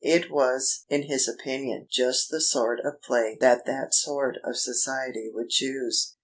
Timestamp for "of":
2.79-3.03, 4.43-4.57